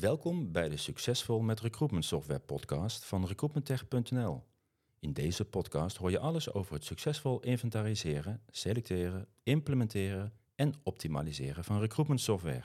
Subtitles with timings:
[0.00, 4.44] Welkom bij de Succesvol met Recruitment Software podcast van recruitmenttech.nl.
[4.98, 11.80] In deze podcast hoor je alles over het succesvol inventariseren, selecteren, implementeren en optimaliseren van
[11.80, 12.64] recruitment software.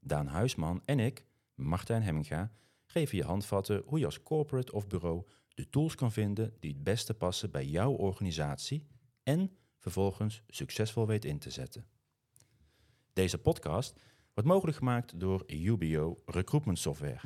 [0.00, 2.52] Daan Huisman en ik, Martijn Hemminga,
[2.84, 6.82] geven je handvatten hoe je als corporate of bureau de tools kan vinden die het
[6.82, 8.86] beste passen bij jouw organisatie
[9.22, 11.86] en vervolgens succesvol weet in te zetten.
[13.12, 14.00] Deze podcast
[14.36, 17.20] wordt mogelijk gemaakt door UBO Recruitment Software.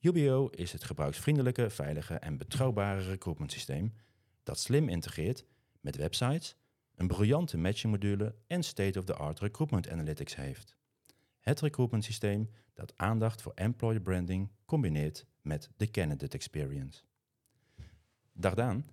[0.00, 3.94] UBO is het gebruiksvriendelijke, veilige en betrouwbare recruitment systeem
[4.42, 5.44] dat slim integreert
[5.80, 6.56] met websites,
[6.94, 10.76] een briljante matchingmodule en state-of-the-art recruitment analytics heeft.
[11.40, 17.02] Het recruitment systeem dat aandacht voor employer branding combineert met de candidate experience.
[18.32, 18.84] Dag Daan,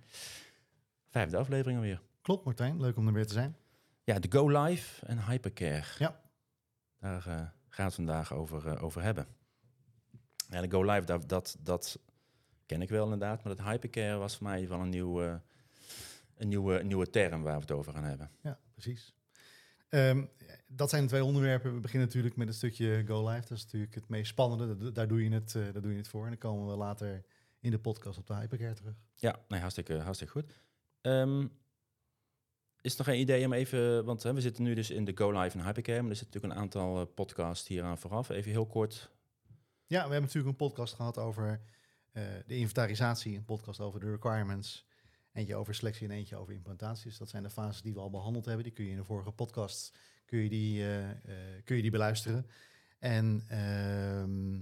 [1.10, 2.02] vijfde aflevering alweer.
[2.22, 3.56] Klopt Martijn, leuk om er weer te zijn.
[4.04, 5.86] Ja, de Go Live en Hypercare.
[5.98, 6.21] Ja.
[7.02, 9.28] Daar uh, gaat het vandaag over, uh, over hebben.
[10.50, 12.00] Ja, de Go Live, dat, dat, dat
[12.66, 13.44] ken ik wel inderdaad.
[13.44, 15.36] Maar dat Hypercare was voor mij wel een, nieuw, uh,
[16.36, 18.32] een nieuwe, nieuwe term waar we het over gaan hebben.
[18.42, 19.16] Ja, precies.
[19.90, 20.30] Um,
[20.68, 21.74] dat zijn de twee onderwerpen.
[21.74, 23.48] We beginnen natuurlijk met een stukje Go Live.
[23.48, 24.92] Dat is natuurlijk het meest spannende.
[24.92, 26.24] Daar doe je het, daar doe je het voor.
[26.24, 27.26] En dan komen we later
[27.60, 28.96] in de podcast op de Hypercare terug.
[29.16, 30.54] Ja, nee, hartstikke, hartstikke goed.
[31.02, 31.52] Um,
[32.82, 35.18] is er nog geen idee om even, want hè, we zitten nu dus in de
[35.18, 38.30] Go Live en Hypercare, maar er zitten natuurlijk een aantal uh, podcasts hier aan vooraf.
[38.30, 39.12] Even heel kort.
[39.86, 41.62] Ja, we hebben natuurlijk een podcast gehad over
[42.14, 44.86] uh, de inventarisatie, een podcast over de requirements,
[45.34, 47.10] eentje over selectie en eentje over implementatie.
[47.10, 48.64] Dus dat zijn de fases die we al behandeld hebben.
[48.64, 51.10] Die kun je in de vorige podcast kun je die, uh,
[51.64, 52.46] kun je die beluisteren.
[53.00, 54.56] En ehm,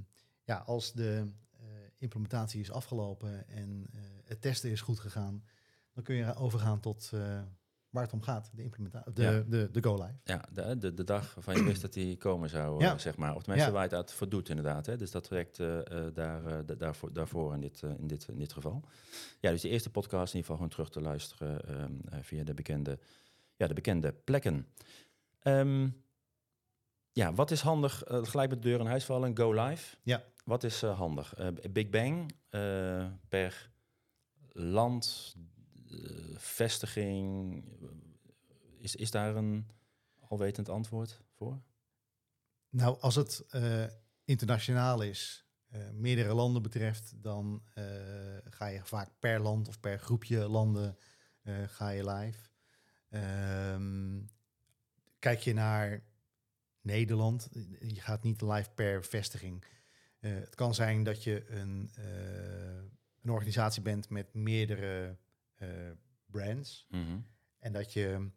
[0.43, 1.25] ja, als de
[1.97, 3.89] implementatie is afgelopen en
[4.25, 5.43] het testen is goed gegaan,
[5.93, 7.11] dan kun je overgaan tot
[7.89, 9.43] waar het om gaat, de implementatie, de, ja.
[9.47, 10.19] de, de, go live.
[10.23, 12.93] Ja, de, de, de dag waarvan je wist dat die komen zou, ja.
[12.93, 13.35] uh, zeg maar.
[13.35, 13.75] Of tenminste ja.
[13.75, 14.85] waar je het uit voor doet, inderdaad.
[14.85, 14.97] Hè?
[14.97, 18.83] Dus dat trekt uh, uh, daar, daarvoor, daarvoor in dit, in, dit, in dit geval.
[19.39, 22.53] Ja, dus de eerste podcast in ieder geval gewoon terug te luisteren um, via de
[22.53, 22.99] bekende,
[23.55, 24.67] ja, de bekende plekken.
[25.43, 26.03] Um,
[27.11, 28.03] ja, wat is handig?
[28.05, 29.97] gelijk met de deur in huis vallen, go live.
[30.03, 30.23] Ja.
[30.45, 31.33] Wat is handig?
[31.71, 32.33] Big Bang
[33.29, 33.69] per
[34.51, 35.35] land,
[36.35, 37.63] vestiging,
[38.77, 39.67] is, is daar een
[40.19, 41.61] alwetend antwoord voor?
[42.69, 43.85] Nou, als het uh,
[44.23, 47.61] internationaal is, uh, meerdere landen betreft, dan
[48.49, 50.97] ga je vaak per land of per groepje landen
[51.65, 52.49] ga je live.
[53.73, 54.29] Um,
[55.19, 56.03] kijk je naar
[56.81, 59.65] Nederland, je gaat niet live per vestiging.
[60.19, 61.91] het kan zijn dat je een,
[63.21, 65.17] een organisatie bent met meerdere
[66.25, 66.85] brands.
[66.89, 67.25] Mm -hmm.
[67.59, 68.31] En dat je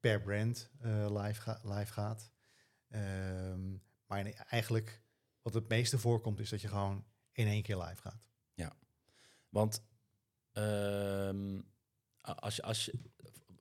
[0.00, 2.32] per brand uh, live, ga live gaat.
[2.88, 5.02] Um, maar eigenlijk
[5.42, 8.26] wat het meeste voorkomt is dat je gewoon in één keer live gaat.
[8.54, 8.76] Ja,
[9.48, 9.84] want
[10.52, 11.68] um,
[12.20, 13.00] als, je, als je,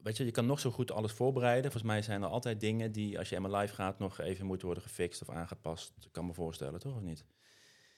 [0.02, 1.72] weet je, je kan nog zo goed alles voorbereiden.
[1.72, 4.66] Volgens mij zijn er altijd dingen die als je eenmaal live gaat nog even moeten
[4.66, 5.94] worden gefixt of aangepast.
[6.00, 7.26] Ik kan me voorstellen, toch of niet?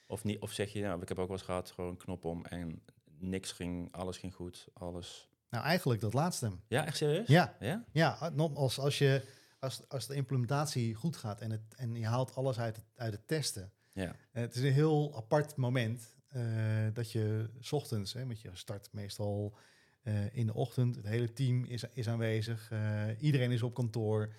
[0.06, 2.44] Of, niet, of zeg je, nou, ik heb ook wel eens gehad, gewoon knop om
[2.44, 2.82] en
[3.22, 5.28] niks ging, alles ging goed, alles.
[5.50, 6.52] Nou, eigenlijk dat laatste.
[6.68, 7.26] Ja, echt serieus?
[7.26, 7.56] Ja.
[7.60, 7.84] Ja?
[7.92, 9.24] Ja, als, als, je,
[9.58, 13.12] als, als de implementatie goed gaat en, het, en je haalt alles uit het, uit
[13.12, 13.72] het testen.
[13.92, 14.16] Ja.
[14.30, 18.88] Het is een heel apart moment uh, dat je s ochtends, hè, want je start
[18.92, 19.56] meestal
[20.02, 22.72] uh, in de ochtend, het hele team is, is aanwezig,
[23.18, 24.34] iedereen is op kantoor.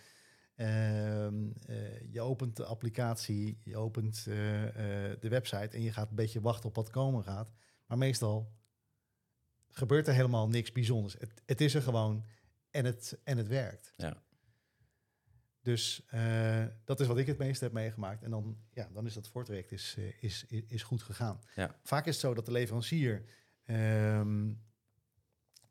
[2.11, 6.75] je opent de applicatie, je opent de website en je gaat een beetje wachten op
[6.75, 7.51] wat komen gaat.
[7.85, 8.51] Maar meestal
[9.73, 11.15] gebeurt er helemaal niks bijzonders.
[11.19, 12.25] Het, het is er gewoon
[12.69, 13.93] en het, en het werkt.
[13.97, 14.23] Ja.
[15.61, 18.23] Dus uh, dat is wat ik het meest heb meegemaakt.
[18.23, 21.39] En dan, ja, dan is dat voortraject is, is, is, is goed gegaan.
[21.55, 21.75] Ja.
[21.83, 23.25] Vaak is het zo dat de leverancier
[23.65, 24.61] um,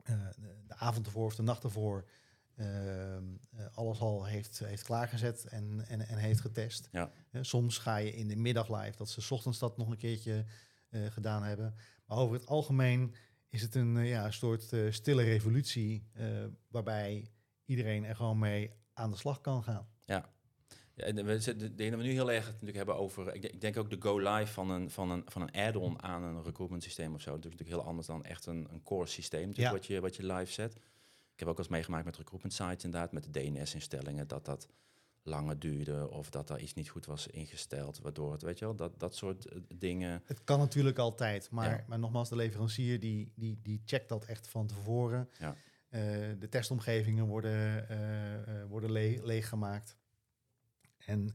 [0.04, 0.28] uh,
[0.66, 2.10] de avond ervoor of de nacht ervoor
[2.56, 3.16] uh,
[3.72, 6.88] alles al heeft, heeft klaargezet en, en, en heeft getest.
[6.92, 7.12] Ja.
[7.40, 10.44] soms ga je in de middag live, dat ze 's ochtends dat nog een keertje
[10.90, 11.74] gedaan hebben.
[12.06, 13.14] Maar over het algemeen
[13.52, 16.26] is het een, ja, een soort uh, stille revolutie uh,
[16.68, 17.26] waarbij
[17.64, 19.88] iedereen er gewoon mee aan de slag kan gaan.
[20.04, 20.28] Ja.
[20.94, 23.76] ja en we zitten, de, we nu heel erg natuurlijk hebben over, ik, ik denk
[23.76, 27.14] ook de go live van een, van een, van een add-on aan een recruitment systeem
[27.14, 27.30] of zo.
[27.30, 29.72] Dat is natuurlijk heel anders dan echt een, een core systeem ja.
[29.72, 30.74] wat, je, wat je live zet.
[31.32, 34.68] Ik heb ook eens meegemaakt met recruitment sites inderdaad, met de DNS-instellingen, dat dat
[35.22, 38.74] langer duurde of dat er iets niet goed was ingesteld, waardoor het, weet je wel,
[38.74, 40.22] dat, dat soort dingen.
[40.24, 41.84] Het kan natuurlijk altijd, maar, ja.
[41.86, 45.28] maar nogmaals, de leverancier die, die, die checkt dat echt van tevoren.
[45.38, 45.56] Ja.
[45.90, 46.00] Uh,
[46.38, 49.96] de testomgevingen worden, uh, worden le leeggemaakt.
[50.98, 51.34] En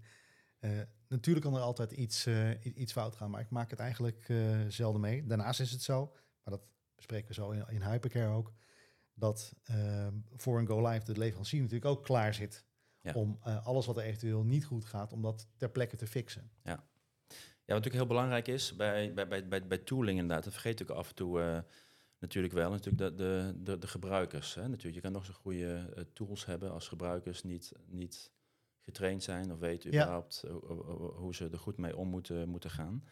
[1.07, 4.59] natuurlijk kan er altijd iets, eh, iets fout gaan, maar ik maak het eigenlijk eh,
[4.67, 5.25] zelden mee.
[5.25, 6.05] Daarnaast is het zo,
[6.43, 8.53] maar dat bespreken we zo in, in Hypercare ook,
[9.13, 12.65] dat eh, voor een go live de leverancier natuurlijk ook klaar zit
[13.07, 13.13] Ja.
[13.13, 16.51] om eh, alles wat er eventueel niet goed gaat, om dat ter plekke te fixen.
[16.63, 16.75] Ja,
[17.65, 20.89] wat natuurlijk heel belangrijk is bij, bij, bij, bij, bij tooling inderdaad, dat vergeet ik
[20.89, 21.59] af en toe eh,
[22.19, 24.53] natuurlijk wel, natuurlijk de, de, de, de gebruikers.
[24.55, 24.67] Hè?
[24.67, 28.31] Natuurlijk, je kan nog zo'n goede eh, tools hebben als gebruikers niet, niet
[28.81, 30.01] getraind zijn of weten Ja.
[30.01, 30.43] überhaupt
[31.15, 33.03] hoe- ze er goed mee om moeten, moeten gaan.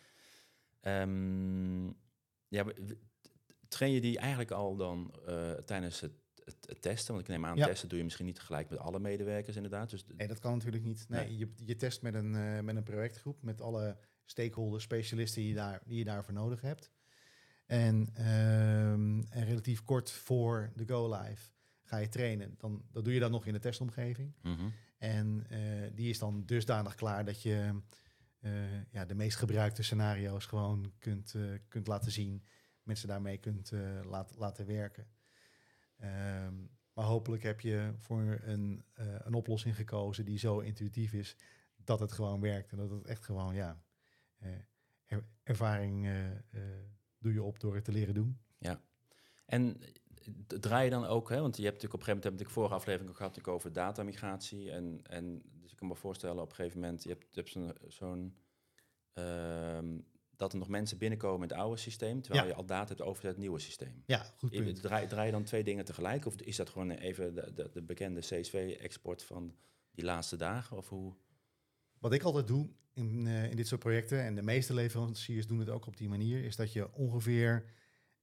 [0.82, 1.86] Ehm,
[2.48, 2.66] ja,
[3.68, 5.14] train je die eigenlijk al dan
[5.66, 6.12] tijdens het,
[6.46, 7.14] het, het testen?
[7.14, 7.66] Want ik neem aan, Ja.
[7.66, 9.90] testen doe je misschien niet tegelijk met alle medewerkers inderdaad.
[9.90, 11.06] Dus Nee, dat kan natuurlijk niet.
[11.10, 11.38] Nee, Nee.
[11.38, 15.56] Je, je test met een, eh, met een projectgroep, met alle stakeholders, specialisten die je,
[15.56, 16.92] daar, die je daarvoor nodig hebt.
[17.66, 21.50] En, ehm, en relatief kort voor de go-live
[21.84, 22.56] ga je trainen.
[22.58, 24.34] Dan, dat doe je dan nog in de testomgeving.
[24.42, 24.68] mhm.
[24.98, 25.60] En eh,
[25.94, 27.82] die is dan dusdanig klaar dat je
[28.40, 28.52] eh,
[28.92, 31.36] ja, de meest gebruikte scenario's gewoon kunt,
[31.68, 32.44] kunt laten zien.
[32.84, 33.72] Mensen daarmee kunt
[34.04, 35.08] laat, laten werken.
[35.98, 36.54] Ehm,
[36.94, 41.36] maar hopelijk heb je voor een, eh, een oplossing gekozen die zo intuïtief is
[41.84, 42.72] dat het gewoon werkt.
[42.72, 43.84] En dat het echt gewoon, ja,
[44.38, 44.52] eh,
[45.06, 46.62] er- ervaring eh,
[47.18, 48.40] doe je op door het te leren doen.
[49.46, 49.80] En
[50.48, 52.48] d- draai je dan ook, hè, want je hebt natuurlijk op een gegeven moment, heb
[52.48, 54.72] ik vorige aflevering gehad over datamigratie.
[54.72, 57.74] En, en dus ik kan me voorstellen op een gegeven moment, je hebt, hebt zo'n,
[57.88, 58.38] zo'n
[59.14, 60.00] ehm,
[60.38, 62.50] dat er nog mensen binnenkomen in het oude systeem, terwijl Ja.
[62.52, 64.04] je al data hebt over het nieuwe systeem.
[64.06, 64.82] Ja, goed punt.
[64.82, 66.26] Draai, draai je dan twee dingen tegelijk?
[66.26, 69.56] Of is dat gewoon even de, de, de bekende CSV-export van
[69.92, 70.78] die laatste dagen?
[70.78, 71.16] Of hoe?
[72.00, 75.60] Wat ik altijd doe in, eh, in dit soort projecten, en de meeste leveranciers doen
[75.60, 77.66] het ook op die manier, is dat je ongeveer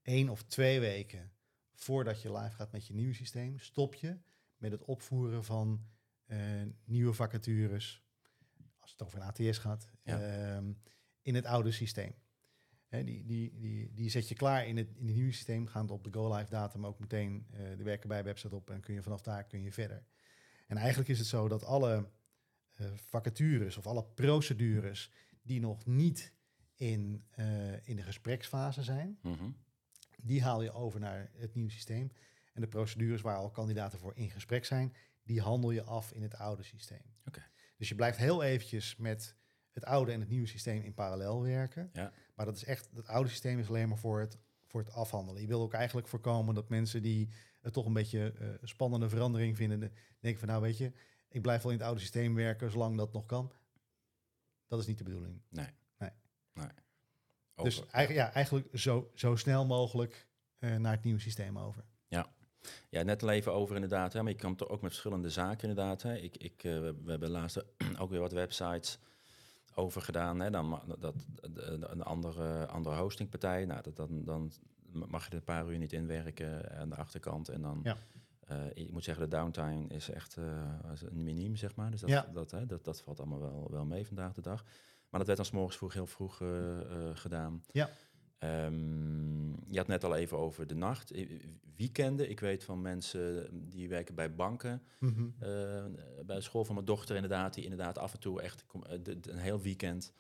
[0.03, 1.33] één of twee weken
[1.75, 4.19] voordat je live gaat met je nieuwe systeem, stop je
[4.57, 5.87] met het opvoeren van
[6.27, 6.39] eh,
[6.85, 8.03] nieuwe vacatures,
[8.79, 10.21] als het over een ATS gaat, Ja.
[10.21, 10.73] ehm,
[11.23, 12.15] in het oude systeem.
[12.89, 16.05] Die, die, die, die zet je klaar in het, in het nieuwe systeem, gaan op
[16.05, 19.23] de go-live datum ook meteen eh, de werken bij website op en kun je vanaf
[19.23, 20.05] daar kun je verder.
[20.67, 22.09] En eigenlijk is het zo dat alle
[22.77, 25.11] eh, vacatures of alle procedures
[25.43, 26.33] die nog niet
[26.75, 29.51] in, eh, in de gespreksfase zijn, Mhm.
[30.17, 32.13] die haal je over naar het nieuwe systeem.
[32.53, 36.23] En de procedures waar al kandidaten voor in gesprek zijn, die handel je af in
[36.23, 37.03] het oude systeem.
[37.27, 37.43] Oké.
[37.77, 39.37] Dus je blijft heel eventjes met
[39.73, 41.91] het oude en het nieuwe systeem in parallel werken.
[41.93, 42.13] Ja.
[42.35, 45.41] Maar dat is echt, het oude systeem is alleen maar voor het, voor het afhandelen.
[45.43, 47.29] Je wil ook eigenlijk voorkomen dat mensen die
[47.61, 49.91] het toch een beetje eh, spannende verandering vinden, de-
[50.21, 50.93] denken van nou weet je,
[51.29, 53.53] ik blijf wel in het oude systeem werken zolang dat nog kan.
[54.67, 55.41] Dat is niet de bedoeling.
[57.55, 60.27] Dus Over- eigenlijk, ja, eigenlijk zo, zo snel mogelijk
[60.59, 61.85] eh, naar het nieuwe systeem over.
[62.89, 64.13] Ja, net al even over inderdaad.
[64.13, 66.03] Hè, maar je komt er ook met verschillende zaken inderdaad.
[66.03, 66.17] Hè.
[66.17, 67.65] Ik, ik, eh, we, we hebben laatst
[67.99, 68.99] ook weer wat websites
[69.75, 70.41] over gedaan.
[70.41, 70.51] Hè.
[70.51, 71.15] Dan dat,
[71.55, 73.65] een andere, andere hostingpartij.
[73.65, 74.53] Nou, dat, dan, dan
[74.93, 77.49] mag je er een paar uur niet inwerken aan de achterkant.
[77.49, 77.97] En dan, Ja.
[78.47, 80.45] eh, ik moet zeggen, de downtime is echt eh,
[81.11, 81.91] een miniem, zeg maar.
[81.91, 82.27] Dus dat, Ja.
[82.33, 84.63] dat, hè, dat, dat valt allemaal wel, wel mee vandaag de dag.
[85.11, 87.65] Maar dat werd dan 's morgens vroeg heel vroeg eh, eh, gedaan.
[87.71, 87.91] Ja.
[88.43, 91.13] Ehm, je had net al even over de nacht.
[91.77, 92.31] Weekenden.
[92.31, 94.83] Ik weet van mensen die werken bij banken.
[94.99, 95.25] Mhm.
[95.39, 95.85] eh,
[96.27, 97.55] bij de school van mijn dochter inderdaad.
[97.55, 100.13] Die inderdaad af en toe echt eh, een heel weekend.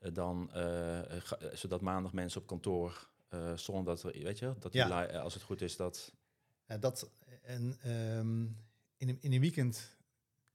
[0.00, 0.98] eh, dan, eh,
[1.52, 3.08] zodat maandag mensen op kantoor.
[3.54, 5.04] zonder dat er, weet je, dat die Ja.
[5.06, 6.12] als het goed is, dat.
[6.80, 7.10] Dat,
[7.42, 8.42] en, ehm,
[8.96, 9.96] in, een, in een weekend,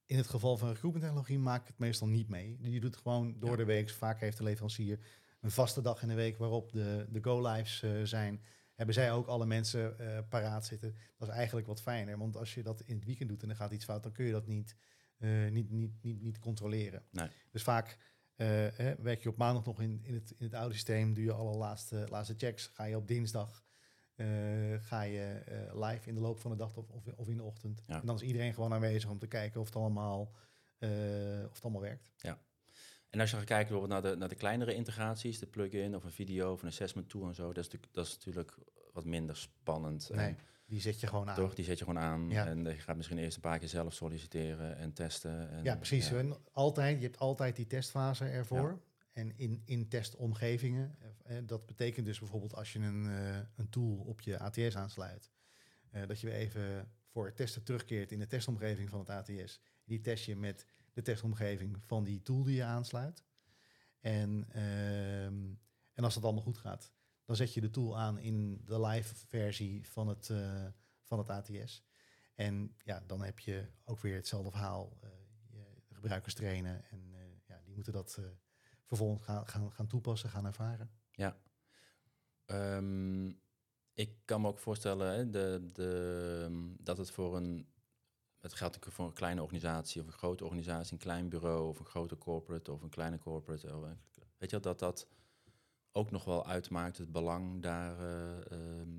[0.06, 2.58] in het geval van recruitmenttechnologie, maak ik het meestal niet mee.
[2.62, 3.56] Je doet gewoon door Ja.
[3.56, 3.90] de week.
[3.90, 5.00] Vaak heeft de leverancier
[5.46, 8.42] een vaste dag in de week waarop de, de go-lives eh, zijn.
[8.74, 10.96] Hebben zij ook alle mensen eh, paraat zitten.
[11.18, 12.18] Dat is eigenlijk wat fijner.
[12.18, 14.26] Want als je dat in het weekend doet en er gaat iets fout, dan kun
[14.26, 14.76] je dat niet,
[15.18, 17.04] eh, niet, niet, niet, niet controleren.
[17.12, 17.28] Nee.
[17.52, 17.98] Dus vaak
[18.36, 21.34] hè, werk je op maandag nog in, in, het, in het oude systeem, doe je
[21.34, 22.68] alle laatste, laatste checks.
[22.68, 23.64] Ga je op dinsdag
[24.80, 25.42] ga je
[25.74, 27.84] live in de loop van de dag of, of, in de ochtend.
[27.88, 28.00] Ja.
[28.00, 30.22] En dan is iedereen gewoon aanwezig om te kijken of het allemaal,
[31.46, 32.12] of het allemaal werkt.
[33.10, 36.04] En als je gaat kijken bijvoorbeeld naar de, naar de kleinere integraties, de plugin of
[36.04, 38.58] een video of een assessment tool en zo, dat is, natuurlijk- dat is natuurlijk
[38.94, 40.10] wat minder spannend.
[40.10, 40.36] En Nee,
[40.66, 41.36] die zet je gewoon aan.
[41.36, 42.30] Toch, die zet je gewoon aan.
[42.30, 42.48] Ja.
[42.48, 45.50] En je gaat misschien eerst een paar keer zelf solliciteren en testen.
[45.50, 46.10] En, Ja, precies.
[46.10, 46.18] ja.
[46.18, 48.82] En altijd, je hebt altijd die testfase ervoor.
[49.12, 53.96] En in, in testomgevingen, eh, dat betekent dus bijvoorbeeld als je een, eh, een tool
[53.98, 55.32] op je ATS aansluit,
[55.90, 59.60] eh, dat je weer even voor het testen terugkeert in de testomgeving van het ATS.
[59.86, 63.24] Die test je met de testomgeving van die tool die je aansluit.
[64.00, 65.54] En, ehm,
[65.94, 66.94] en als dat allemaal goed gaat,
[67.26, 70.66] dan zet je de tool aan in de live versie van het, eh,
[71.04, 71.84] van het ATS.
[72.36, 74.98] En ja, dan heb je ook weer hetzelfde verhaal.
[75.02, 75.10] eh,
[75.88, 78.20] je gebruikers trainen en eh, ja, die moeten dat
[78.84, 80.92] vervolgens gaan, gaan, gaan toepassen, gaan ervaren.
[81.12, 81.38] Ja.
[82.46, 83.28] Ehm,
[83.94, 87.74] ik kan me ook voorstellen hè, de, de, dat het voor een.
[88.46, 91.80] Het geldt natuurlijk voor een kleine organisatie of een grote organisatie, een klein bureau of
[91.80, 93.68] een grote corporate of een kleine corporate.
[94.38, 95.08] Weet je dat dat
[95.92, 98.00] ook nog wel uitmaakt, het belang daar.
[98.00, 98.90] eh, ehm,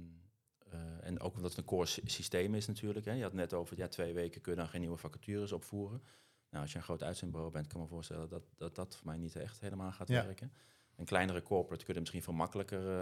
[0.71, 3.07] eh, en ook omdat het een core sy- systeem is natuurlijk.
[3.07, 3.13] Hè.
[3.13, 6.03] Je had net over, ja, twee weken kun je dan geen nieuwe vacatures opvoeren.
[6.51, 9.07] Nou, als je een groot uitzendbureau bent, kan ik me voorstellen dat dat, dat voor
[9.07, 10.25] mij niet echt helemaal gaat Ja.
[10.25, 10.53] werken.
[10.97, 13.01] Een kleinere corporate kun je misschien veel makkelijker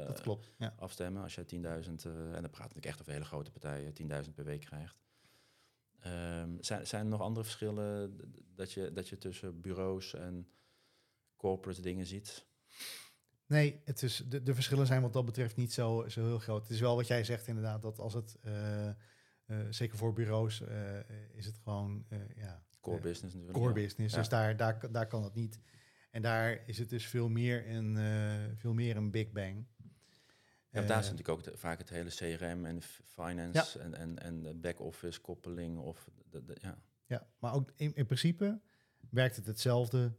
[0.00, 0.50] eh, Dat klopt.
[0.56, 0.74] Ja.
[0.78, 1.22] afstemmen.
[1.22, 4.44] Als je 10.000, eh, en dan praat ik echt over hele grote partijen, 10.000 per
[4.44, 4.96] week krijgt.
[6.08, 8.16] Ehm, zijn, zijn er nog andere verschillen
[8.54, 10.48] dat je, dat je tussen bureaus en
[11.36, 12.46] corporate dingen ziet?
[13.46, 16.62] Nee, het is, de, de verschillen zijn wat dat betreft niet zo, zo heel groot.
[16.62, 18.94] Het is wel wat jij zegt inderdaad, dat als het, eh, eh,
[19.70, 20.98] zeker voor bureaus, eh,
[21.32, 23.58] is het gewoon ja, Core business natuurlijk.
[23.58, 23.86] core ja.
[23.86, 24.14] business.
[24.14, 24.20] Ja.
[24.20, 25.60] Dus daar, daar, daar kan het niet.
[26.10, 27.96] En daar is het dus veel meer een,
[28.56, 29.66] veel meer een big bang.
[30.78, 34.18] Ja, Eh, daar is natuurlijk ook de- vaak het hele CRM en finance en, en,
[34.18, 35.78] en de back-office koppeling.
[35.78, 36.78] Of de, de- ja.
[37.06, 38.60] Ja, maar ook in, in principe
[39.10, 40.12] werkt het hetzelfde.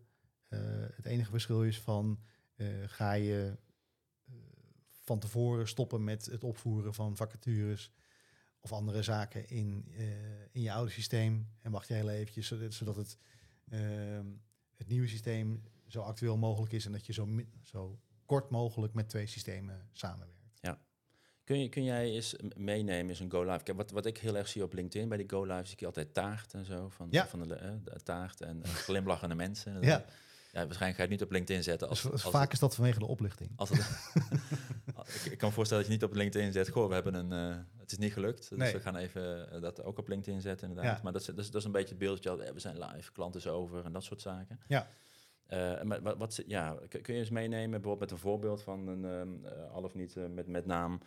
[0.48, 0.60] Eh,
[0.96, 2.20] het enige verschil is van
[2.56, 3.58] eh, ga je
[4.26, 4.34] eh,
[4.90, 7.92] van tevoren stoppen met het opvoeren van vacatures
[8.60, 12.74] of andere zaken in, eh, in je oude systeem en wacht je heel eventjes zodat,
[12.74, 13.18] zodat het,
[13.70, 14.26] ehm,
[14.76, 17.28] het nieuwe systeem zo actueel mogelijk is en dat je zo,
[17.62, 20.39] zo kort mogelijk met twee systemen samenwerkt.
[21.50, 23.64] Kun, je, kun jij eens meenemen, is een go-live?
[23.64, 26.14] Kijk, wat, wat ik heel erg zie op LinkedIn bij die go-live, zie ik altijd
[26.14, 26.90] taart en zo.
[26.90, 27.28] Van, Ja.
[27.28, 29.74] van de, de taart en, en glimlachende mensen.
[29.74, 29.80] Ja.
[29.80, 30.06] ja,
[30.52, 31.90] waarschijnlijk ga je het niet op LinkedIn zetten.
[31.90, 33.52] Als, Dus, als, vaak is dat vanwege de oplichting.
[33.56, 33.80] Als het,
[35.26, 36.70] ik, ik kan me voorstellen dat je niet op LinkedIn zet.
[36.70, 37.32] Goh, we hebben een.
[37.52, 38.50] eh, het is niet gelukt.
[38.50, 38.74] Dus Nee.
[38.74, 40.96] we gaan even eh, dat ook op LinkedIn zetten, inderdaad.
[40.98, 41.04] Ja.
[41.04, 42.44] Maar dat is, dat, is, dat is een beetje het beeldje.
[42.44, 44.60] eh, we zijn live, klant is over en dat soort zaken.
[44.68, 44.88] Ja.
[45.84, 49.06] Maar wat, wat, ja, kun je eens meenemen, bijvoorbeeld met een voorbeeld van een
[49.46, 51.02] eh, al of niet met, met naam,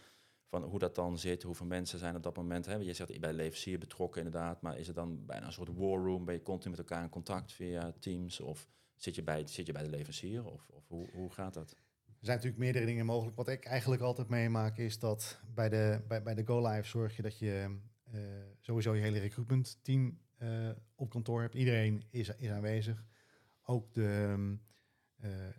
[0.53, 2.67] van hoe dat dan zit, hoeveel mensen zijn op dat moment.
[2.67, 2.75] Hè?
[2.75, 6.25] Je zegt bij leverancier betrokken inderdaad, maar is het dan bijna een soort war room?
[6.25, 9.73] Ben je continu met elkaar in contact via Teams of zit je bij, zit je
[9.73, 11.71] bij de leverancier of, of hoe, hoe gaat dat?
[11.71, 13.37] Er zijn natuurlijk meerdere dingen mogelijk.
[13.37, 17.23] Wat ik eigenlijk altijd meemaak is dat bij de, bij, bij de go-live zorg je
[17.23, 18.21] dat je eh,
[18.61, 21.55] sowieso je hele recruitment team eh, op kantoor hebt.
[21.55, 23.05] Iedereen is, is aanwezig.
[23.63, 24.55] Ook de, ehm,
[25.17, 25.55] eh, eh,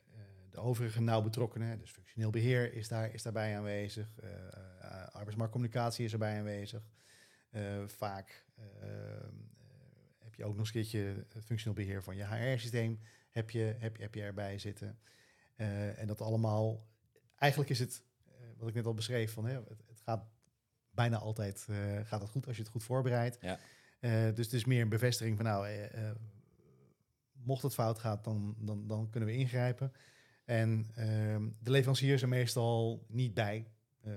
[0.54, 4.08] de overige nauw betrokkenen, dus functioneel beheer is, daar, is daarbij aanwezig.
[4.20, 6.84] eh, eh, arbeidsmarktcommunicatie is erbij aanwezig.
[7.50, 9.28] Eh, vaak eh, eh,
[10.20, 13.76] heb je ook nog eens een keertje het functioneel beheer van je HR-systeem heb je,
[13.78, 15.00] heb, je, heb je erbij zitten.
[15.96, 16.88] En dat allemaal,
[17.36, 18.04] eigenlijk is het,
[18.58, 20.26] wat ik net al beschreef, van, hè, het, het gaat
[20.90, 21.68] bijna altijd
[22.04, 23.38] gaat het goed als je het goed voorbereidt.
[23.42, 23.60] Ja.
[24.32, 25.88] Dus het is meer een bevestiging van, nou,
[27.32, 29.92] mocht het fout gaan, dan, dan, dan kunnen we ingrijpen.
[30.46, 33.68] En ehm, de leverancier is er meestal niet bij.
[34.02, 34.14] Eh,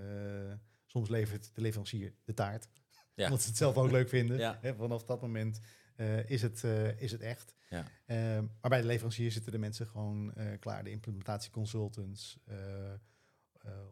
[0.87, 2.69] soms levert de leverancier de taart.
[3.15, 3.25] Ja.
[3.25, 4.39] Omdat ze het zelf ook leuk vinden.
[4.63, 4.75] Ja.
[4.77, 5.61] Vanaf dat moment
[5.97, 7.55] eh, is, het, eh, is het echt.
[7.71, 7.85] Ja.
[8.07, 12.41] Ehm, maar bij de leverancier zitten de mensen gewoon klaar, de implementatieconsultants,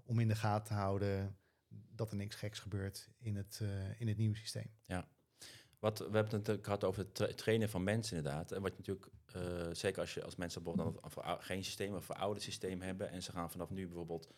[0.05, 1.37] om in de gaten te houden
[1.69, 3.61] dat er niks geks gebeurt in het,
[3.99, 4.71] in het nieuwe systeem.
[5.85, 8.53] Wat, we hebben het gehad over het tra- trainen van mensen inderdaad.
[8.53, 12.43] En wat natuurlijk, eh, zeker als, je, als mensen bijvoorbeeld dan geen systeem of verouderd
[12.43, 13.11] systeem hebben...
[13.11, 14.29] en ze gaan vanaf nu bijvoorbeeld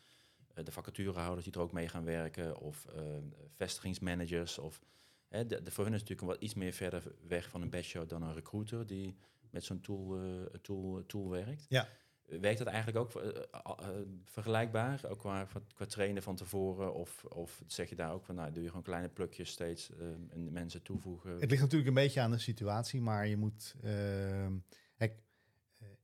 [0.55, 2.59] eh, de vacaturehouders die er ook mee gaan werken...
[2.59, 3.03] of eh,
[3.51, 4.59] vestigingsmanagers.
[4.59, 4.81] Of,
[5.29, 8.07] de, de, voor hun is het natuurlijk wat iets meer verder weg van een basho
[8.07, 8.87] dan een recruiter...
[8.87, 9.17] die
[9.51, 10.19] met zo'n tool,
[10.63, 11.67] tool, tool werkt.
[11.69, 11.89] Ja.
[12.27, 13.43] Werkt dat eigenlijk ook eh, eh,
[13.79, 13.89] eh,
[14.25, 16.95] vergelijkbaar, ook qua, qua trainen van tevoren?
[16.95, 20.07] Of, of zeg je daar ook van, nou, doe je gewoon kleine plukjes steeds eh,
[20.07, 21.31] en mensen toevoegen?
[21.41, 23.75] Het ligt natuurlijk een beetje aan de situatie, maar je moet.
[23.83, 24.53] ehm,
[24.97, 25.09] eh,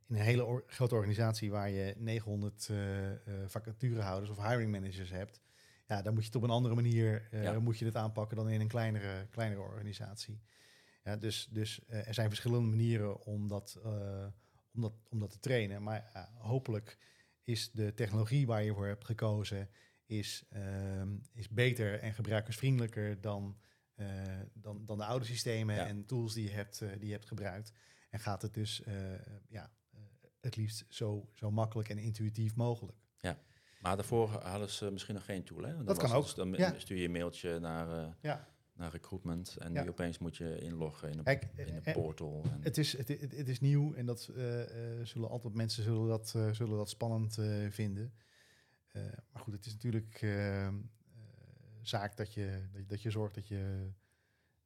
[0.09, 5.11] in een hele or- grote organisatie waar je 900 eh, eh, vacaturehouders of hiring managers
[5.11, 5.41] hebt,
[5.87, 7.59] ja, dan moet je het op een andere manier Ja.
[7.61, 10.41] moet je het aanpakken dan in een kleinere, kleinere organisatie.
[11.05, 13.81] Ja, dus dus er zijn verschillende manieren om dat,
[14.75, 15.83] om dat, om dat te trainen.
[15.83, 16.99] Maar ja, hopelijk
[17.45, 19.69] is de technologie waar je voor hebt gekozen
[20.07, 23.59] is, ehm, is beter en gebruikersvriendelijker dan,
[23.95, 25.87] eh, dan, dan de oude systemen Ja.
[25.87, 27.73] en tools die je hebt, eh, die je hebt gebruikt.
[28.11, 28.95] En gaat het dus eh,
[29.49, 30.01] ja, eh,
[30.41, 33.01] het liefst zo, zo makkelijk en intuïtief mogelijk.
[33.83, 35.77] Maar daarvoor hadden ze misschien nog geen tool, hè?
[35.77, 36.79] Dan Dat kan ook, Dus dan ja.
[36.79, 38.52] stuur je een mailtje naar, eh, Ja.
[38.75, 39.83] Naar recruitment en Ja.
[39.83, 42.45] nu opeens moet je inloggen in een, Kijk, in een eh, portal.
[42.51, 46.33] En, Het is, het, is nieuw en dat eh, eh, zullen altijd mensen zullen dat,
[46.37, 48.13] eh, zullen dat spannend eh, vinden.
[48.87, 49.03] Eh,
[49.33, 50.73] maar goed, het is natuurlijk eh, eh,
[51.83, 53.91] zaak dat je, dat, je- dat je zorgt dat je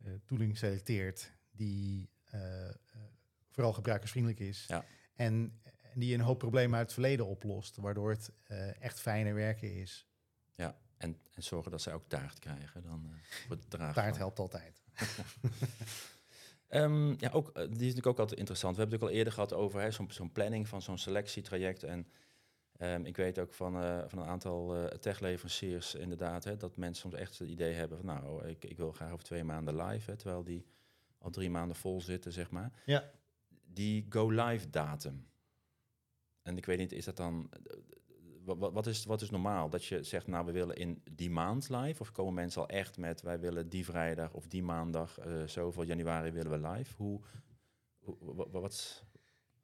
[0.05, 2.75] eh, tooling selecteert die eh, eh,
[3.51, 4.65] vooral gebruikersvriendelijk is.
[4.69, 4.85] Ja.
[5.15, 5.61] En
[5.95, 10.07] die een hoop problemen uit het verleden oplost, waardoor het eh, echt fijner werken is.
[10.55, 13.11] Ja, en, en zorgen dat zij ook taart krijgen dan
[13.47, 13.71] voor het.
[13.71, 14.83] Taart helpt altijd.
[16.69, 18.75] um, ja, ook, die is natuurlijk ook altijd interessant.
[18.75, 21.83] We hebben het ook al eerder gehad over zo'n zo'n planning van zo'n selectietraject.
[21.83, 22.07] En
[22.81, 27.01] um, ik weet ook van, uh, van een aantal uh, techleveranciers inderdaad, hè, dat mensen
[27.01, 30.11] soms echt het idee hebben van nou, ik, ik wil graag over twee maanden live,
[30.11, 30.67] hè, terwijl die
[31.19, 32.73] al drie maanden vol zitten, zeg maar.
[32.85, 33.11] Ja.
[33.65, 35.27] Die go-live datum.
[36.43, 37.51] En ik weet niet, is dat dan
[38.47, 39.71] wat, wat, is, wat is normaal?
[39.71, 42.01] Dat je zegt, nou, we willen in die maand live?
[42.01, 45.83] Of komen mensen al echt met, wij willen die vrijdag of die maandag, uh, zoveel
[45.83, 46.95] januari willen we live?
[46.97, 47.21] Hoe,
[47.99, 49.05] hoe wat,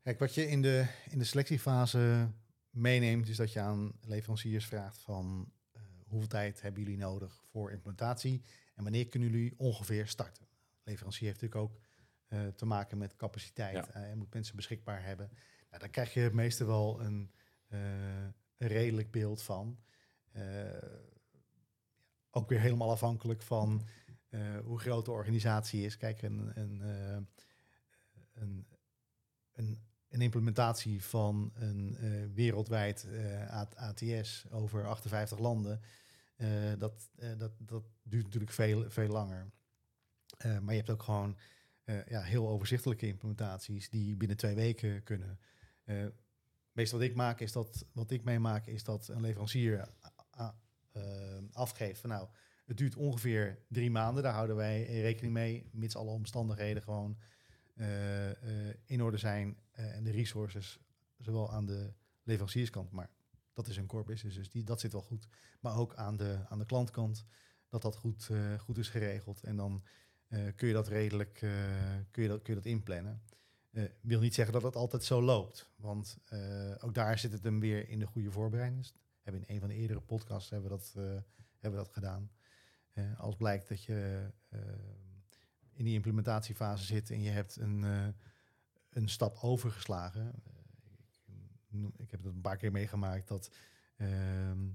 [0.02, 2.30] Kijk, wat je in de, in de selectiefase
[2.70, 7.70] meeneemt, is dat je aan leveranciers vraagt van uh, hoeveel tijd hebben jullie nodig voor
[7.70, 8.42] implementatie
[8.74, 10.46] en wanneer kunnen jullie ongeveer starten?
[10.84, 11.80] Leverancier heeft natuurlijk ook
[12.28, 13.92] uh, te maken met capaciteit ja.
[13.92, 15.30] en moet mensen beschikbaar hebben.
[15.68, 17.30] Nou, dan krijg je meestal wel een,
[18.62, 19.78] een redelijk beeld van.
[20.36, 20.42] Uh,
[22.30, 23.86] ook weer helemaal afhankelijk van
[24.30, 25.96] uh, hoe groot de organisatie is.
[25.96, 27.16] Kijk, een, een, uh,
[28.32, 28.66] een,
[29.52, 29.78] een,
[30.08, 31.96] een, implementatie van een
[32.34, 33.08] wereldwijd
[33.74, 35.80] ATS over 58 landen,
[36.78, 39.50] dat, dat, dat duurt natuurlijk veel, veel langer.
[40.38, 41.36] maar je hebt ook gewoon
[42.06, 45.38] ja, heel overzichtelijke implementaties die binnen twee weken kunnen
[46.72, 49.88] meestal wat ik maak is dat, wat ik meemaak is dat een leverancier
[50.96, 52.28] uh, afgeeft van nou,
[52.66, 54.22] het duurt ongeveer drie maanden.
[54.22, 57.18] Daar houden wij rekening mee, mits alle omstandigheden gewoon
[57.74, 58.30] uh,
[58.84, 60.80] in orde zijn en de resources,
[61.18, 63.10] zowel aan de leverancierskant, maar
[63.52, 65.28] dat is een core business, dus die, dat zit wel goed.
[65.60, 67.24] Maar ook aan de, aan de klantkant,
[67.68, 69.42] dat dat goed, goed is geregeld.
[69.42, 69.84] En dan
[70.56, 71.34] kun je dat redelijk
[72.10, 73.22] kun je dat, kun je dat inplannen.
[73.72, 75.70] Uh, wil niet zeggen dat het altijd zo loopt.
[75.76, 78.86] Want uh, ook daar zit het hem weer in de goede voorbereiding.
[79.22, 81.04] Hebben in een van de eerdere podcasts hebben we dat, uh,
[81.58, 82.30] hebben we dat gedaan.
[83.16, 84.30] als blijkt dat je
[85.72, 87.82] in die implementatiefase zit en je hebt een,
[88.88, 90.42] een stap overgeslagen.
[91.70, 93.50] Ik, ik, heb het een paar keer meegemaakt dat
[93.96, 94.68] ehm,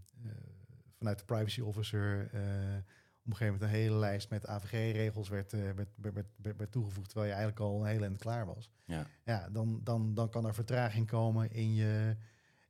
[0.97, 2.29] vanuit de privacy officer
[3.27, 7.09] een gegeven moment een hele lijst met AVG-regels werd, uh, werd, werd, werd, werd, toegevoegd,
[7.09, 8.71] terwijl je eigenlijk al een hele eind klaar was.
[8.85, 9.07] Ja.
[9.23, 12.17] Ja, dan, dan, dan kan er vertraging komen in je,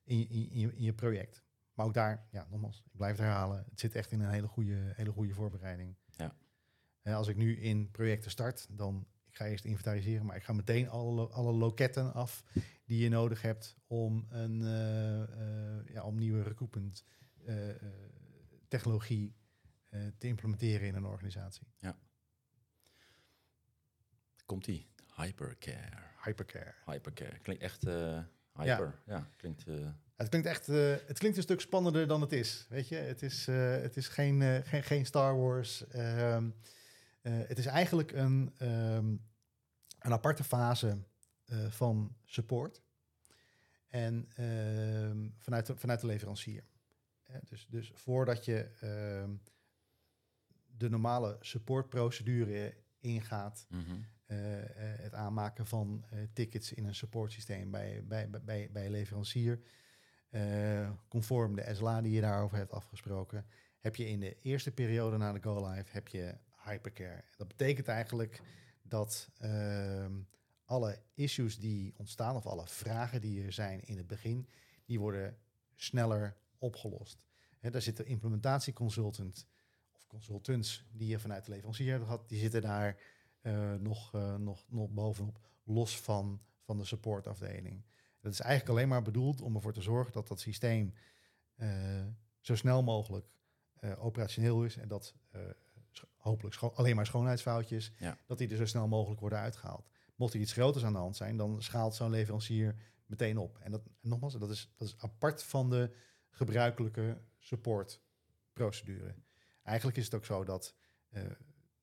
[0.04, 1.44] in, in, in, je, in je project.
[1.74, 4.48] Maar ook daar, ja, nogmaals, ik blijf het herhalen, het zit echt in een hele
[4.48, 5.96] goede, hele goede voorbereiding.
[6.10, 6.36] Ja.
[7.02, 10.54] En als ik nu in projecten start, dan ik ga eerst inventariseren, maar ik ga
[10.54, 12.44] meteen alle, alle loketten af
[12.86, 17.06] die je nodig hebt om een uh, ja, om nieuwe recoupment
[18.68, 19.36] technologie
[19.90, 21.68] te implementeren in een organisatie.
[21.78, 21.98] Ja.
[24.46, 24.88] Komt die?
[25.16, 25.98] Hypercare.
[26.24, 26.74] Hypercare.
[26.86, 27.40] Hypercare.
[27.40, 28.20] Klinkt echt uh,
[28.54, 29.02] hyper.
[29.06, 29.68] Ja, ja klinkt...
[29.68, 29.88] Uh...
[30.16, 32.66] Het klinkt echt, het klinkt een stuk spannender dan het is.
[32.70, 35.88] Weet je, het is, het is geen, geen, geen Star Wars.
[35.88, 36.50] Ehm,
[37.22, 39.26] het is eigenlijk een, um,
[40.00, 40.98] een aparte fase
[41.70, 42.82] van support.
[43.88, 46.64] En ehm, vanuit, de, vanuit de leverancier.
[47.44, 48.70] dus, dus voordat je
[50.78, 53.66] de normale supportprocedure ingaat.
[53.70, 54.06] Mm -hmm.
[54.28, 54.38] uh,
[54.78, 59.62] het aanmaken van uh, tickets in een supportsysteem bij, bij, bij, bij een leverancier.
[61.08, 63.46] conform de SLA die je daarover hebt afgesproken.
[63.80, 67.24] Heb je in de eerste periode na de go-live heb je hypercare.
[67.38, 68.42] Dat betekent eigenlijk
[68.82, 70.14] dat ehm,
[70.66, 74.48] alle issues die ontstaan of alle vragen die er zijn in het begin,
[74.86, 75.38] die worden
[75.76, 77.26] sneller opgelost.
[77.60, 79.46] He, daar zit de implementatieconsultant
[80.08, 82.98] consultants die je vanuit de leverancier hebt gehad, die zitten daar
[83.42, 87.86] uh, nog, uh, nog, nog bovenop, los van, van de supportafdeling.
[88.22, 90.94] Dat is eigenlijk alleen maar bedoeld om ervoor te zorgen dat dat systeem
[91.56, 92.06] uh,
[92.40, 93.36] zo snel mogelijk
[93.98, 95.16] operationeel is en dat
[96.18, 98.18] hopelijk alleen maar schoonheidsfoutjes, ja.
[98.26, 99.90] dat die er zo snel mogelijk worden uitgehaald.
[100.16, 103.58] Mocht er iets groters aan de hand zijn, dan schaalt zo'n leverancier meteen op.
[103.60, 105.92] En dat, nogmaals, dat is, dat is apart van de
[106.30, 109.16] gebruikelijke supportprocedure.
[109.68, 110.76] Eigenlijk is het ook zo dat
[111.10, 111.24] uh,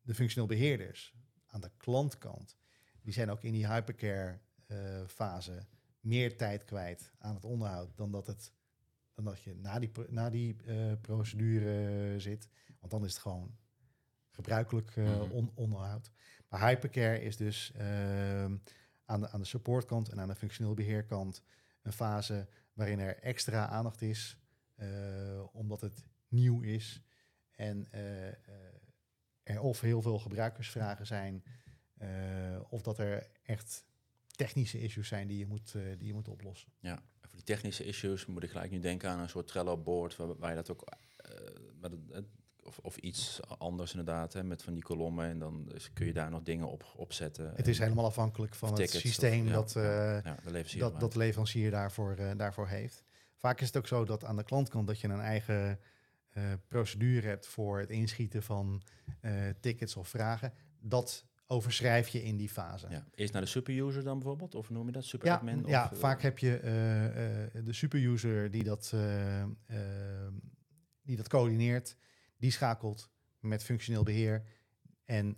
[0.02, 1.14] de functioneel beheerders
[1.46, 2.56] aan de klantkant,
[3.02, 5.66] die zijn ook in die hypercare uh, fase
[6.00, 8.52] meer tijd kwijt aan het onderhoud dan dat, het,
[9.14, 12.48] dan dat je na die, na die uh, procedure zit.
[12.80, 13.56] Want dan is het gewoon
[14.30, 14.96] gebruikelijk
[15.30, 16.10] on, onderhoud.
[16.48, 18.56] Maar hypercare is dus ehm,
[19.04, 21.42] aan, de, aan de supportkant en aan de functioneel beheerkant
[21.82, 24.38] een fase waarin er extra aandacht is,
[25.52, 27.02] omdat het nieuw is
[27.54, 28.26] en uh,
[29.42, 31.44] er of heel veel gebruikersvragen zijn,
[32.02, 32.08] uh,
[32.68, 33.84] of dat er echt
[34.36, 36.72] technische issues zijn die je moet, eh, die je moet oplossen.
[36.80, 40.36] Ja, voor die technische issues moet ik gelijk nu denken aan een soort Trello-board waar,
[40.36, 40.84] waar je dat ook,
[41.16, 41.30] eh,
[41.80, 42.24] met het-
[42.62, 46.30] of, of iets anders inderdaad, hè, met van die kolommen en dan kun je daar
[46.30, 47.52] nog dingen op, op zetten.
[47.56, 50.80] Het is helemaal afhankelijk van het of- systeem ja, dat, ja, eh, ja, de leverancier
[50.80, 53.02] dat, dat de leverancier daarvoor, eh, daarvoor heeft.
[53.36, 55.80] Vaak is het ook zo dat aan de klantkant dat je een eigen
[56.34, 58.82] eh, procedure hebt voor het inschieten van
[59.20, 60.52] eh, tickets of vragen.
[60.80, 62.86] Dat overschrijf je in die fase.
[62.90, 63.06] Ja.
[63.14, 65.62] Eerst naar de superuser dan bijvoorbeeld, of noem je dat, super Ja, admin?
[65.66, 66.60] ja of, eh, vaak heb je
[67.64, 69.48] de superuser die dat, eh, eh,
[71.02, 71.96] die dat coördineert.
[72.36, 74.46] Die schakelt met functioneel beheer.
[75.04, 75.36] En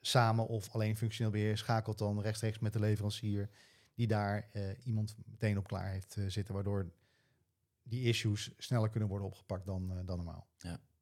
[0.00, 3.50] samen of alleen functioneel beheer schakelt dan rechtstreeks met de leverancier.
[3.94, 4.50] Die daar
[4.84, 6.54] iemand meteen op klaar heeft zitten.
[6.54, 6.92] Waardoor
[7.82, 10.48] die issues sneller kunnen worden opgepakt dan, eh, dan normaal.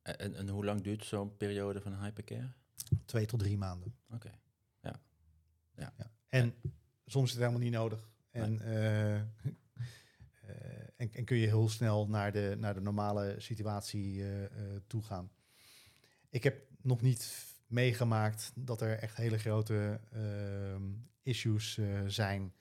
[0.03, 2.53] En, en hoe lang duurt zo'n periode van hypercare?
[3.05, 3.95] Twee tot drie maanden.
[4.11, 4.39] Oké.
[6.29, 6.55] En
[7.07, 8.11] soms is het helemaal niet nodig.
[8.31, 9.25] En, eh, eh,
[10.97, 14.25] en, en kun je heel snel naar de, naar de normale situatie
[14.87, 15.31] toe gaan.
[16.29, 22.55] Ik heb nog niet meegemaakt dat er echt hele grote ehm, issues zijn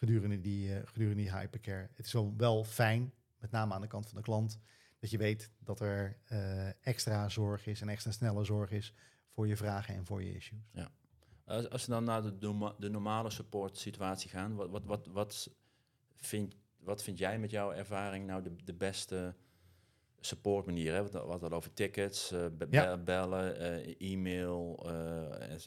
[0.00, 1.88] gedurende, die, eh, gedurende die hypercare.
[1.94, 4.58] Het is wel, fijn, met name aan de kant van de klant,
[4.98, 8.94] dat je weet dat er eh, extra zorg is en extra snelle zorg is
[9.28, 10.58] voor je vragen en voor je issues.
[11.44, 12.38] Als, als we dan naar de,
[12.78, 15.50] de normale support situatie gaan, wat, wat, wat, wat,
[16.16, 19.34] vind, wat vind jij met jouw ervaring nou de, de beste
[20.20, 20.92] support manier?
[20.94, 21.02] Hè?
[21.10, 22.96] Wat, al over tickets, eh, be- Ja.
[22.96, 23.56] be- bellen,
[23.98, 24.82] e-mail,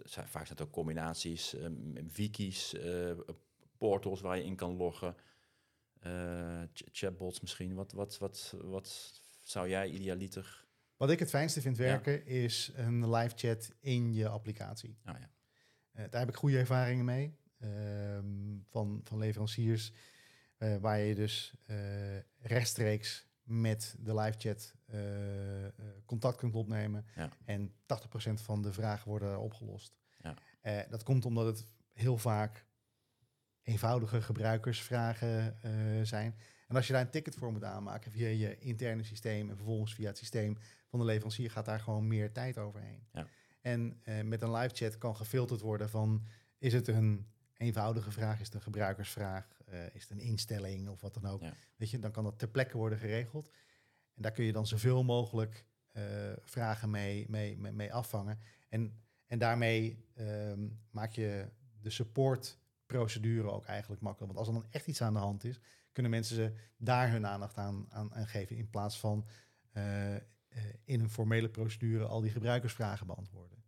[0.05, 1.55] vaak zijn het ook combinaties,
[2.13, 2.75] wikis,
[3.89, 5.15] portals waar je in kan loggen,
[5.99, 7.73] eh, ch- chatbots misschien.
[7.73, 10.65] Wat, wat, wat, wat zou jij idealiter...
[10.97, 11.83] Wat ik het fijnste vind Ja.
[11.83, 14.97] werken is een live chat in je applicatie.
[15.03, 15.29] Nou ja,
[15.91, 17.37] Eh, daar heb ik goede ervaringen mee.
[17.59, 19.91] ehm, van, van leveranciers.
[20.57, 21.53] eh, waar je dus
[22.39, 24.73] rechtstreeks met de live chat
[26.05, 27.05] contact kunt opnemen.
[27.15, 27.29] Ja.
[27.45, 29.97] En 80% van de vragen worden opgelost.
[30.61, 30.85] Ja.
[30.89, 32.65] Dat komt omdat het heel vaak
[33.63, 35.71] eenvoudige gebruikersvragen eh,
[36.03, 36.35] zijn.
[36.67, 39.93] En als je daar een ticket voor moet aanmaken via je interne systeem en vervolgens
[39.93, 43.07] via het systeem van de leverancier, gaat daar gewoon meer tijd overheen.
[43.11, 43.27] Ja.
[43.61, 46.25] En eh, met een live chat kan gefilterd worden van
[46.57, 51.01] is het een eenvoudige vraag, is het een gebruikersvraag, eh, is het een instelling of
[51.01, 51.41] wat dan ook.
[51.41, 51.53] Ja.
[51.75, 53.51] Weet je, dan kan dat ter plekke worden geregeld.
[54.15, 55.65] En daar kun je dan zoveel mogelijk
[56.43, 58.39] vragen mee, mee, mee, mee afvangen.
[58.69, 61.49] En, en daarmee ehm, maak je
[61.81, 61.89] de
[62.83, 64.33] supportprocedure ook eigenlijk makkelijk.
[64.33, 65.59] Want als er dan echt iets aan de hand is,
[65.91, 68.55] kunnen mensen ze daar hun aandacht aan, aan, aan geven.
[68.55, 69.27] In plaats van
[69.71, 70.21] eh, eh,
[70.83, 73.61] in een formele procedure al die gebruikersvragen beantwoorden.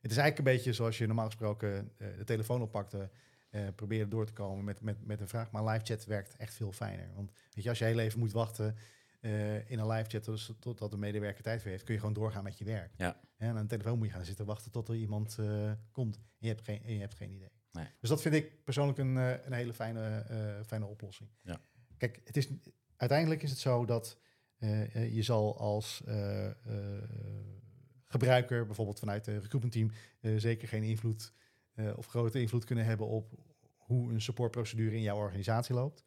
[0.00, 3.10] Het is eigenlijk een beetje zoals je normaal gesproken eh, de telefoon oppakte.
[3.50, 5.50] eh probeerde door te komen met, met, met een vraag.
[5.50, 7.14] Maar live chat werkt echt veel fijner.
[7.14, 8.76] Want weet je, als je heel even moet wachten
[9.66, 12.44] in een live chat dus totdat de medewerker tijd voor heeft, kun je gewoon doorgaan
[12.44, 12.94] met je werk.
[12.96, 13.20] Ja.
[13.36, 15.38] En aan de telefoon moet je gaan zitten wachten tot er iemand
[15.90, 16.16] komt.
[16.16, 17.59] En je hebt geen, en je hebt geen idee.
[17.72, 17.86] Nee.
[18.00, 21.30] Dus dat vind ik persoonlijk een, eh, een hele fijne, eh, fijne oplossing.
[21.42, 21.60] Ja.
[21.96, 22.48] Kijk, het is,
[22.96, 24.18] uiteindelijk is het zo dat
[24.58, 26.02] eh, je zal als
[28.04, 31.32] gebruiker, bijvoorbeeld vanuit het recruitment team, eh, zeker geen invloed
[31.96, 33.32] of grote invloed kunnen hebben op
[33.76, 36.04] hoe een supportprocedure in jouw organisatie loopt.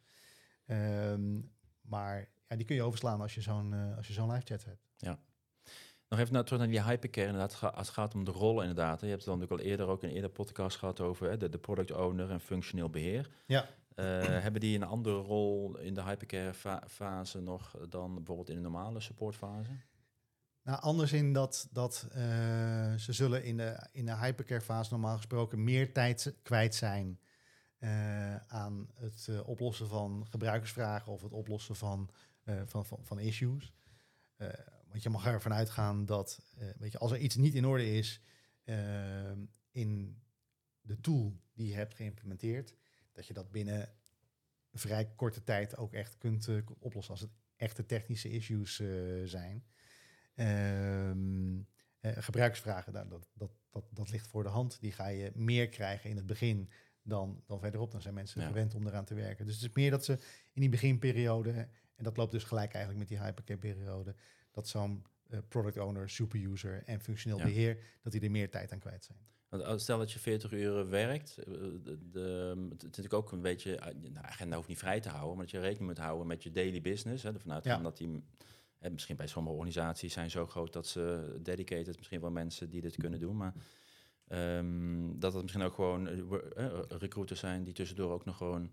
[0.66, 1.42] Ehm,
[1.82, 4.86] maar ja, die kun je overslaan als je zo'n als je zo'n live chat hebt.
[6.14, 7.28] Nog even naar, terug naar die hypercare.
[7.28, 9.02] Inderdaad, als het gaat om de rollen inderdaad.
[9.02, 11.38] Je hebt het dan natuurlijk al eerder ook in een eerder podcast gehad over hè,
[11.38, 13.30] de, de product owner en functioneel beheer.
[13.46, 13.68] Ja.
[13.96, 14.06] Eh,
[14.44, 18.62] hebben die een andere rol in de hypercare fa- fase nog dan bijvoorbeeld in de
[18.62, 19.72] normale supportfase?
[20.64, 25.16] Nou, anders in dat, dat eh, ze zullen in de, in de hypercare fase normaal
[25.16, 27.20] gesproken meer tijd kwijt zijn
[27.78, 32.10] eh, aan het oplossen van gebruikersvragen of het oplossen van,
[32.66, 33.74] van, van, van issues.
[34.94, 37.92] Want je mag ervan uitgaan dat, eh, weet je, als er iets niet in orde
[37.92, 38.22] is
[38.64, 39.32] eh,
[39.72, 40.22] in
[40.82, 42.74] de tool die je hebt geïmplementeerd,
[43.12, 43.90] dat je dat binnen
[44.72, 48.76] vrij korte tijd ook echt kunt eh, oplossen als het echte technische issues
[49.26, 49.66] zijn.
[50.36, 51.62] Ehm,
[52.00, 54.80] eh, gebruiksvragen, nou, dat, dat, dat, dat ligt voor de hand.
[54.80, 56.70] Die ga je meer krijgen in het begin
[57.02, 57.92] dan, dan verderop.
[57.92, 58.48] Dan zijn mensen Ja.
[58.48, 59.46] gewend om eraan te werken.
[59.46, 60.14] Dus het is meer dat ze
[60.54, 61.52] in die beginperiode,
[61.96, 64.16] en dat loopt dus gelijk eigenlijk met die hypercare-periode,
[64.54, 67.44] dat zo'n eh, product owner, superuser en functioneel Ja.
[67.44, 69.18] beheer, dat die er meer tijd aan kwijt zijn.
[69.66, 71.46] Als- stel dat je 40 uur werkt, eh,
[71.84, 75.10] de, de, het is natuurlijk ook een beetje, eh, de agenda hoeft niet vrij te
[75.10, 77.24] houden, maar dat je rekening moet houden met je daily business.
[77.24, 77.84] Hè, ervan uitgaan Ja.
[77.84, 78.24] dat die,
[78.80, 82.82] eh, misschien bij sommige organisaties zijn zo groot dat ze dedicated, misschien wel mensen die
[82.82, 83.54] dit kunnen doen, maar
[84.28, 88.72] Ehm, dat het misschien ook gewoon wo- eh, recruiters zijn die tussendoor ook nog gewoon...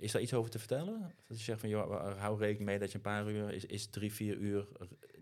[0.00, 1.14] Is daar iets over te vertellen?
[1.28, 3.86] Dat je zegt van, joh, hou rekening mee dat je een paar uur, is, is
[3.86, 4.68] drie, vier uur...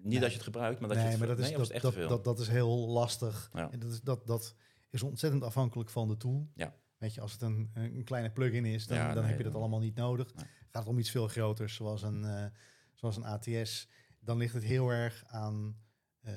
[0.02, 0.20] Niet Nee.
[0.20, 1.20] dat je het gebruikt, maar dat je nee, het...
[1.20, 2.08] maar dat is, nee, of dat, het echt dat, veel?
[2.08, 3.50] dat, dat is heel lastig.
[3.52, 3.70] Ja.
[3.70, 4.54] En dat, is, dat, dat
[4.90, 6.50] is ontzettend afhankelijk van de tool.
[6.54, 6.74] Ja.
[6.98, 9.54] Weet je, als het een, een kleine plugin is, dan, Ja, dan heb je dat
[9.54, 10.32] allemaal niet nodig.
[10.36, 12.46] Gaat het om iets veel groters, zoals een, eh,
[12.92, 13.88] zoals een ATS,
[14.20, 15.76] dan ligt het heel erg aan
[16.20, 16.34] eh,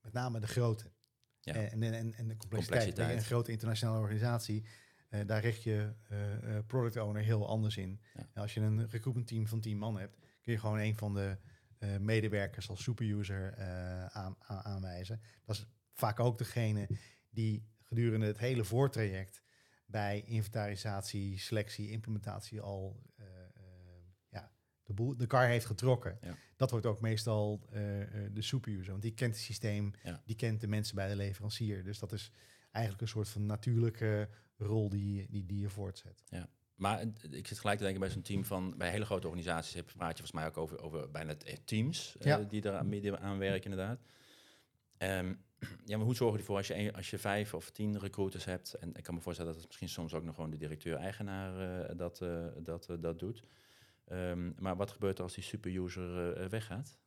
[0.00, 0.90] met name de grootte.
[1.40, 1.54] Ja.
[1.54, 2.84] En, en, en, de complexiteit.
[2.84, 3.16] Complexiteit.
[3.16, 4.70] Een grote internationale organisatie, eh,
[5.26, 8.00] daar richt je eh, eh, product owner heel anders in.
[8.14, 8.40] Ja.
[8.42, 11.36] Als je een recruitment team van 10 man hebt, kun je gewoon een van de
[11.78, 15.20] eh, medewerkers als superuser eh, aan, aan- aanwijzen.
[15.44, 16.88] Dat is vaak ook degene
[17.30, 19.42] die gedurende het hele voortraject
[19.86, 23.62] bij inventarisatie, selectie, implementatie al eh, eh,
[24.28, 26.18] ja, de, boel, de kar heeft getrokken.
[26.22, 26.34] Ja.
[26.56, 30.22] Dat wordt ook meestal eh, eh, de superuser, want die kent het systeem, Ja.
[30.24, 31.84] die kent de mensen bij de leverancier.
[31.84, 32.32] Dus dat is
[32.72, 36.22] eigenlijk een soort van natuurlijke rol die, die, die je voortzet.
[36.74, 38.74] Maar eh, ik zit gelijk te denken bij zo'n team van...
[38.76, 42.16] Bij hele grote organisaties heb- praat je volgens mij ook over, over bijna eh, teams...
[42.18, 42.38] eh, Ja.
[42.38, 42.62] die
[43.10, 44.00] er aan, werken inderdaad.
[44.98, 45.34] Ehm,
[45.86, 48.44] ja, maar hoe zorg je ervoor als je, een- als je vijf of tien recruiters
[48.44, 48.74] hebt...
[48.74, 51.96] en ik kan me voorstellen dat het misschien soms ook nog gewoon de directeur-eigenaar eh,
[51.96, 52.18] dat,
[52.62, 53.42] dat, dat doet.
[54.04, 56.98] Ehm, maar wat gebeurt er als die superuser eh, weggaat?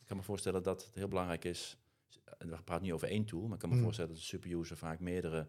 [0.00, 1.76] Ik kan me voorstellen dat het heel belangrijk is...
[2.24, 3.84] eh, We praten niet over één tool, maar ik kan me Hmm.
[3.84, 5.48] voorstellen dat de superuser vaak meerdere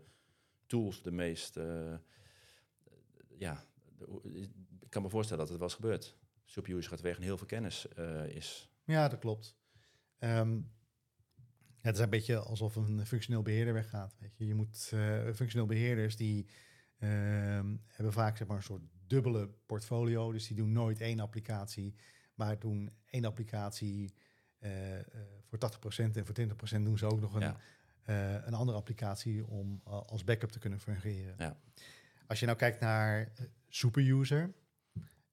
[0.66, 1.58] tools de meest...
[1.58, 1.96] eh,
[3.38, 3.64] ja,
[3.98, 4.32] de- hoe-
[4.80, 6.18] ik kan me voorstellen dat het wel eens gebeurt.
[6.46, 8.70] Superuser gaat weg en heel veel kennis eh, is.
[8.84, 9.58] Ja, dat klopt.
[10.18, 10.56] Ehm,
[11.82, 14.16] ja, het is een beetje alsof een functioneel beheerder weggaat.
[14.20, 16.48] Weet je, je moet eh, functioneel beheerders die
[16.98, 20.32] ehm, hebben vaak zeg maar, een soort dubbele portfolio.
[20.32, 21.96] Dus die doen nooit één applicatie,
[22.36, 24.25] maar doen één applicatie eh, eh,
[25.46, 26.36] voor 80% en voor
[26.80, 27.56] 20% doen ze ook nog een,
[28.04, 31.36] eh, een andere applicatie om eh, als backup te kunnen fungeren.
[31.38, 31.58] Ja.
[32.28, 34.54] Als je nou kijkt naar eh, superuser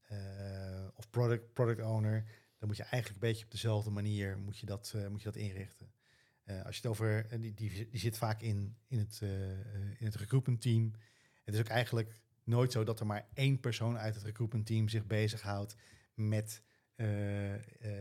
[0.09, 2.25] eh, of product, product owner,
[2.59, 5.31] dan moet je eigenlijk een beetje op dezelfde manier moet je dat, eh, moet je
[5.31, 5.93] dat inrichten.
[6.45, 9.61] Eh, als je het over, die, die, die zit vaak in, in, het, eh, eh,
[9.99, 10.93] in het recruitment team.
[11.45, 14.89] Het is ook eigenlijk nooit zo dat er maar één persoon uit het recruitment team
[14.89, 15.77] zich bezighoudt
[16.15, 16.72] met eh, eh,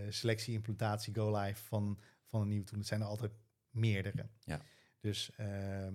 [0.09, 2.79] selectie, implementatie, go live van, van een nieuwe tool.
[2.79, 3.31] Het zijn er altijd
[3.69, 4.29] meerdere.
[4.43, 4.61] Ja.
[4.99, 5.47] Dus eh,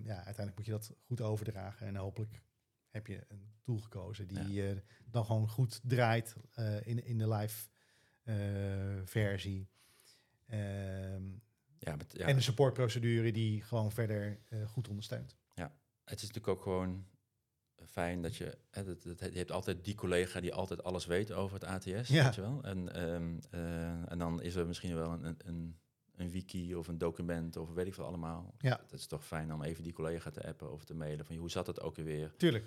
[0.04, 2.42] ja, uiteindelijk moet je dat goed overdragen en hopelijk
[2.90, 4.76] heb je een tool gekozen die eh,
[5.10, 7.68] dan gewoon goed draait eh, in, in de live
[8.22, 8.36] eh,
[9.04, 9.68] versie.
[10.46, 11.24] Ehm,
[11.78, 15.36] Ja, met, ja, En de supportprocedure die gewoon verder eh, goed ondersteunt.
[16.04, 17.06] het is natuurlijk ook gewoon
[17.86, 18.58] fijn dat je...
[18.70, 22.08] Hè, dat, dat, je hebt altijd die collega die altijd alles weet over het ATS,
[22.08, 22.24] Ja.
[22.24, 22.62] weet je wel?
[22.62, 25.78] En, ehm, eh, en dan is er misschien wel een, een-
[26.16, 28.54] een, wiki of een document of weet ik veel allemaal.
[28.58, 28.78] Ja.
[28.82, 31.50] Het is toch fijn om even die collega te appen of te mailen van hoe
[31.50, 32.34] zat het ook weer?
[32.36, 32.64] Tuurlijk.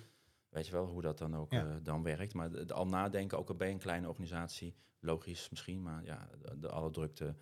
[0.50, 1.66] Weet je wel, hoe dat dan ook Ja.
[1.70, 2.34] eh, dan werkt.
[2.34, 6.30] Maar de- de- al nadenken, ook al bij een kleine organisatie, logisch misschien, maar ja,
[6.42, 7.36] de, de alle drukte,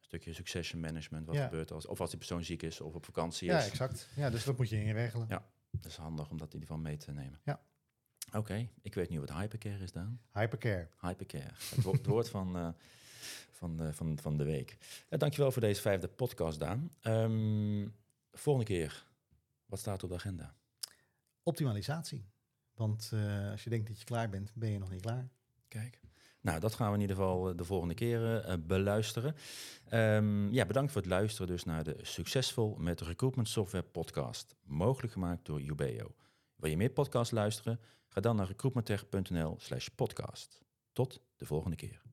[0.00, 1.44] stukje succession management, wat Ja.
[1.44, 3.66] gebeurt als, of als die persoon ziek is of op vakantie Ja, is.
[3.66, 4.08] exact.
[4.16, 5.26] Ja, dus dat moet je inregelen.
[5.28, 5.46] Ja.
[5.80, 7.40] Dat is handig om dat in ieder geval mee te nemen.
[7.44, 7.60] Ja.
[8.32, 10.20] Oké, ik weet nu wat hypercare is, Daan.
[10.32, 10.88] Hypercare.
[11.00, 12.68] Hypercare, het, wo- het woord van, eh,
[13.50, 14.76] van, de, van, van de week.
[15.10, 16.90] Ja, dankjewel voor deze vijfde podcast, Daan.
[17.00, 17.88] Ehm,
[18.32, 19.06] volgende keer,
[19.66, 20.54] wat staat op de agenda?
[21.42, 22.24] Optimalisatie.
[22.74, 25.28] Want eh, als je denkt dat je klaar bent, ben je nog niet klaar.
[25.68, 26.00] Kijk.
[26.44, 29.34] Nou, dat gaan we in ieder geval eh, de volgende keer eh, beluisteren.
[29.88, 34.56] Ehm, ja, bedankt voor het luisteren dus naar de Succesvol met Recruitment Software podcast.
[34.64, 36.14] Mogelijk gemaakt door Ubeo.
[36.56, 37.80] Wil je meer podcasts luisteren?
[38.08, 40.62] Ga dan naar recruitmenttech.nl slash podcast.
[40.92, 42.03] Tot de volgende keer.